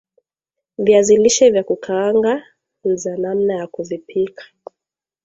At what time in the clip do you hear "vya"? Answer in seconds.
1.51-1.63